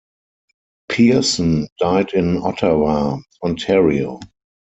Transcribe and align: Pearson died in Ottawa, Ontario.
Pearson 0.89 1.67
died 1.79 2.13
in 2.15 2.37
Ottawa, 2.37 3.17
Ontario. 3.43 4.19